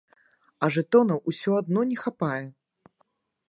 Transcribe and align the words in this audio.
А 0.65 0.69
жэтонаў 0.75 1.21
усё 1.33 1.51
адно 1.61 1.81
не 1.93 2.01
хапае. 2.03 2.43